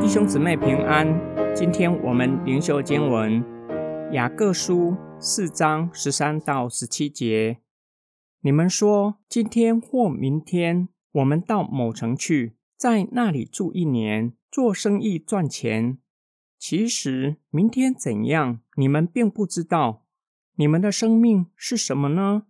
[0.00, 1.06] 弟兄姊妹平安，
[1.54, 3.44] 今天我们灵修经文
[4.12, 7.58] 雅各书四章十三到十七节。
[8.40, 15.98] 你们说，今天或明天，我们到某城去，在那里住一年，做生意赚钱。
[16.56, 20.04] 其实明天怎样，你们并不知道。
[20.54, 22.44] 你们的生命是什么呢？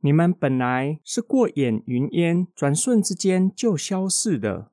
[0.00, 4.72] 你们本来是过眼云烟，转瞬之间就消逝的。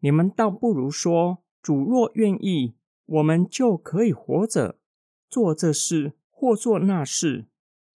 [0.00, 1.42] 你们倒不如说。
[1.62, 4.78] 主若愿意，我们就可以活着
[5.28, 7.48] 做这事或做那事。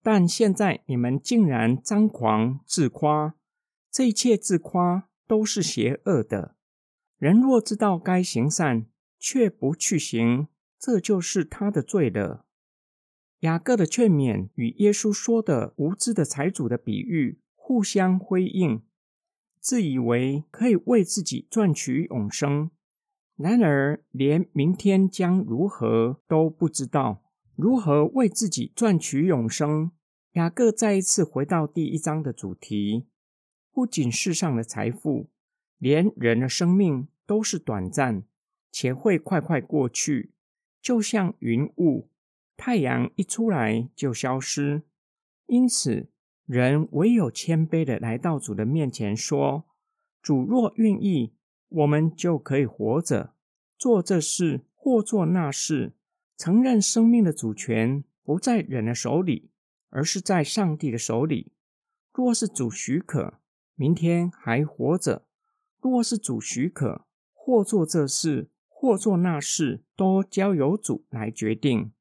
[0.01, 3.35] 但现在你们竟然张狂自夸，
[3.89, 6.57] 这一切自夸都是邪恶的。
[7.17, 8.85] 人若知道该行善，
[9.17, 12.45] 却不去行，这就是他的罪了。
[13.43, 18.81] 雅各的劝勉与耶稣说的无知的财主的比喻互相辉映，
[19.59, 22.71] 自以为可以为自己赚取永生。
[23.35, 27.21] 然而，连明天将如何都不知道，
[27.57, 29.91] 如何为自己赚取永生？
[30.33, 33.07] 雅各再一次回到第一章的主题：
[33.73, 35.27] 不仅世上的财富，
[35.77, 38.23] 连人的生命都是短暂，
[38.71, 40.31] 且会快快过去，
[40.81, 42.07] 就像云雾，
[42.57, 44.83] 太阳一出来就消失。
[45.47, 46.09] 因此，
[46.45, 49.65] 人唯有谦卑的来到主的面前，说
[50.21, 51.33] ：“主若愿意。”
[51.75, 53.33] 我们就可以活着，
[53.79, 55.93] 做这事或做那事，
[56.37, 59.49] 承认生命的主权不在人的手里，
[59.89, 61.51] 而是在上帝的手里。
[62.13, 63.39] 若是主许可，
[63.73, 65.23] 明天还活着；
[65.81, 71.91] 若是主许可，或做这事或做那事，都交由主来决定。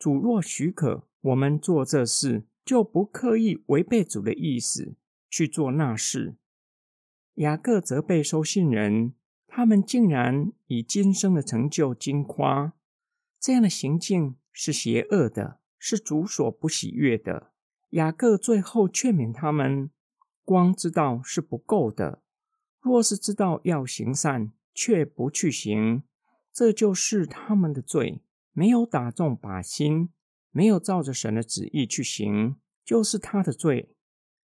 [0.00, 4.94] 主若许可，我们做这事，就不刻意违背主的意思
[5.28, 6.36] 去做那事。
[7.34, 9.12] 雅各责备收信人，
[9.46, 12.72] 他们竟然以今生的成就惊夸，
[13.38, 17.52] 这样的行径是邪恶的，是主所不喜悦的。
[17.90, 19.90] 雅各最后劝勉他们：
[20.46, 22.22] 光知道是不够的，
[22.80, 26.04] 若是知道要行善，却不去行，
[26.50, 28.22] 这就是他们的罪。
[28.52, 30.10] 没有打中靶心，
[30.50, 33.94] 没有照着神的旨意去行，就是他的罪。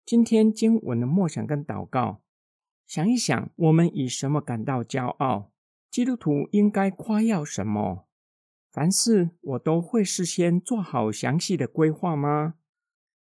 [0.05, 2.23] 今天经文的默想跟祷告。
[2.87, 5.51] 想一想，我们以什么感到骄傲？
[5.91, 8.07] 基督徒应该夸耀什么？
[8.71, 12.55] 凡事我都会事先做好详细的规划吗？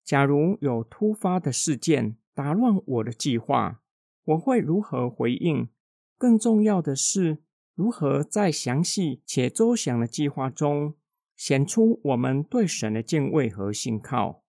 [0.03, 3.81] 假如有突发的事件打乱我的计划，
[4.25, 5.69] 我会如何回应？
[6.17, 7.43] 更重要的是，
[7.75, 10.95] 如何在详细且周详的计划中
[11.35, 14.43] 显出我们对神的敬畏和信靠？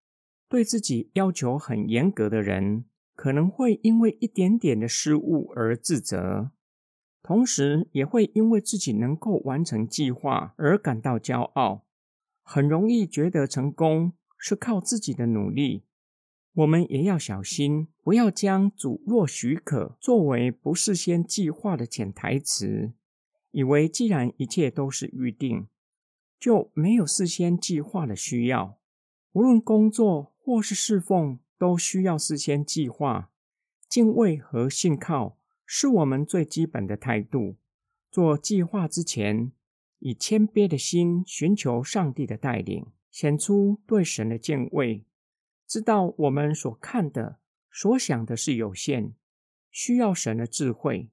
[0.49, 2.85] 对自己要求很严格的人。
[3.17, 6.51] 可能会因为一点点的失误而自责，
[7.23, 11.85] 同时也会因为自己能够完成计划而感到骄傲，
[12.43, 15.85] 很容易觉得成功是靠自己的努力。
[16.55, 22.95] 我们也要小心，不要将“主若许可”作为不事先计划的潜台词，
[23.55, 25.69] 以为既然一切都是预定，
[26.39, 28.79] 就没有事先计划的需要。
[29.33, 31.39] 无论工作或是侍奉。
[31.57, 33.31] 都需要事先计划，
[33.89, 37.57] 敬畏和信靠是我们最基本的态度。
[38.11, 39.53] 做计划之前，
[40.01, 45.07] 以谦卑的心寻求上帝的带领，显出对神的敬畏。
[45.67, 47.39] 知道我们所看的、
[47.71, 49.15] 所想的是有限，
[49.71, 51.09] 需要神的智慧。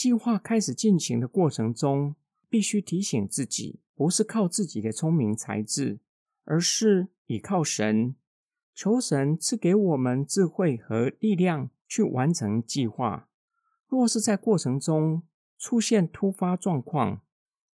[0.00, 2.16] 计划开始进行的过程中，
[2.48, 5.98] 必须提醒自己，不是靠自己的聪明才智，
[6.44, 8.14] 而是倚靠神。
[8.74, 13.28] 求神赐给我们智慧和力量去完成计划。
[13.88, 15.22] 若是在过程中
[15.58, 17.20] 出现突发状况，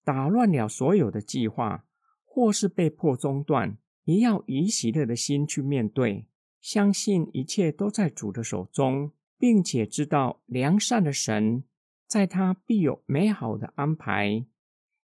[0.03, 1.85] 打乱了所有的计划，
[2.25, 6.27] 或是被迫中断，也要以喜乐的心去面对，
[6.61, 11.63] 相信一切都在主的手中，并且知道良善的神
[12.07, 14.47] 在他必有美好的安排。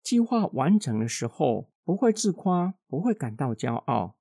[0.02, 4.16] 计划完成的时候，不会自夸，不会感到骄傲。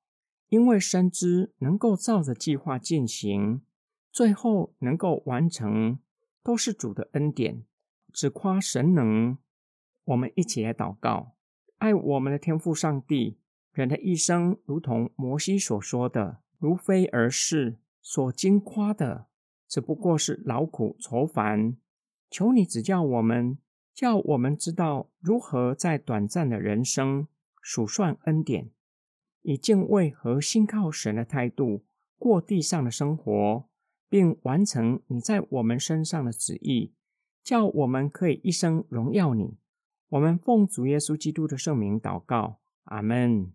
[0.49, 3.61] 因为深知能够照着计划进行，
[4.11, 5.99] 最后能够完成，
[6.43, 7.63] 都是主的恩典，
[8.13, 9.37] 只夸神能。
[10.05, 11.33] 我们一起来祷告：
[11.79, 13.39] 爱我们的天父上帝，
[13.71, 19.25] 人的一生如同摩西所说的，如非而逝所经夸的，
[19.67, 21.75] 只不过是劳苦愁烦。
[22.35, 23.57] 求你指教我们，
[23.93, 27.29] 叫我们知道如何在短暂的人生
[27.61, 28.71] 数算恩典。
[29.43, 31.85] 以敬畏和信靠神的态度
[32.17, 33.69] 过地上的生活，
[34.09, 36.91] 并完成你在我们身上的旨意，
[37.41, 39.55] 叫我们可以一生荣耀你。
[40.09, 43.53] 我们奉主耶稣基督的圣名祷告，阿门。